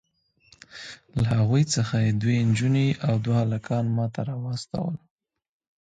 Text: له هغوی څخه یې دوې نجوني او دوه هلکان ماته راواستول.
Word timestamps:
له 1.21 1.27
هغوی 1.39 1.63
څخه 1.75 1.95
یې 2.05 2.11
دوې 2.21 2.37
نجوني 2.47 2.87
او 3.07 3.13
دوه 3.25 3.37
هلکان 3.45 3.85
ماته 3.97 4.21
راواستول. 4.29 4.95